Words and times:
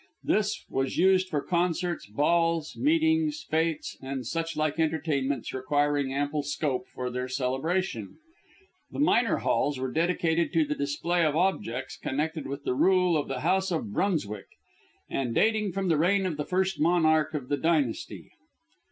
This 0.23 0.65
was 0.67 0.97
used 0.97 1.29
for 1.29 1.43
concerts, 1.43 2.07
balls, 2.07 2.75
meetings, 2.75 3.45
fêtes, 3.53 3.97
and 4.01 4.25
such 4.25 4.57
like 4.57 4.79
entertainments 4.79 5.53
requiring 5.53 6.11
ample 6.11 6.41
scope 6.41 6.87
for 6.87 7.11
their 7.11 7.27
celebration. 7.27 8.17
The 8.89 8.97
minor 8.97 9.37
halls 9.37 9.77
were 9.77 9.91
dedicated 9.91 10.51
to 10.53 10.65
the 10.65 10.73
display 10.73 11.23
of 11.23 11.35
objects 11.35 11.97
connected 11.97 12.47
with 12.47 12.63
the 12.63 12.73
rule 12.73 13.15
of 13.15 13.27
the 13.27 13.41
House 13.41 13.69
of 13.69 13.93
Brunswick, 13.93 14.47
and 15.07 15.35
dating 15.35 15.71
from 15.73 15.87
the 15.87 15.97
reign 15.99 16.25
of 16.25 16.35
the 16.35 16.45
first 16.45 16.79
monarch 16.79 17.35
of 17.35 17.47
the 17.47 17.57
dynasty. 17.57 18.31